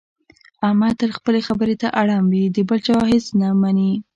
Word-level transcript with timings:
احمد 0.67 0.93
تل 1.01 1.11
خپلې 1.17 1.39
خبرې 1.47 1.75
ته 1.81 1.87
اړم 2.01 2.23
وي، 2.31 2.45
د 2.55 2.57
بل 2.67 2.79
چا 2.87 2.95
هېڅ 3.11 3.25
نه 3.41 3.47
مني. 3.61 3.91